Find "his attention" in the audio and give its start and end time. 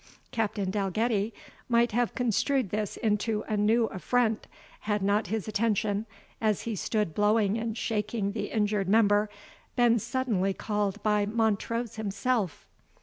5.27-6.07